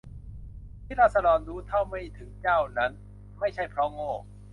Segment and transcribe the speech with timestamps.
[0.85, 2.91] ที่ราษฎรรู้เท่าไม่ถึงเจ้านั้น
[3.39, 4.11] ไม่ใช่เพราะโง่